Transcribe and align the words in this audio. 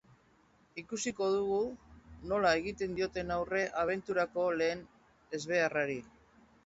Ikusiko 0.81 1.25
dugu 1.33 1.59
nola 2.31 2.53
egiten 2.61 2.97
dioten 3.01 3.35
aurre 3.37 3.61
abenturako 3.83 4.47
lehen 4.63 4.85
ezbeharrari. 5.41 6.01